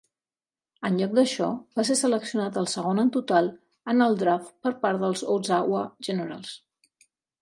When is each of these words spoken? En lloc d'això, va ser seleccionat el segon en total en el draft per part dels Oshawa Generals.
En 0.87 0.95
lloc 1.01 1.11
d'això, 1.17 1.49
va 1.79 1.83
ser 1.89 1.97
seleccionat 1.99 2.57
el 2.61 2.67
segon 2.73 3.01
en 3.03 3.11
total 3.17 3.51
en 3.93 4.07
el 4.07 4.17
draft 4.23 4.51
per 4.65 4.73
part 4.87 5.05
dels 5.05 5.23
Oshawa 5.37 5.85
Generals. 6.09 6.57